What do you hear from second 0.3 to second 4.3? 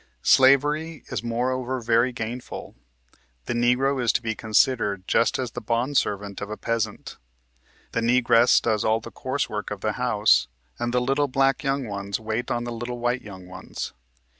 "Slavery is moreover very gainful. The Negro is to